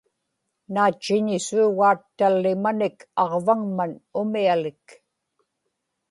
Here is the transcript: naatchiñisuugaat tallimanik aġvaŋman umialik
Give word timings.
naatchiñisuugaat 0.73 2.01
tallimanik 2.17 2.97
aġvaŋman 3.23 3.91
umialik 4.21 4.85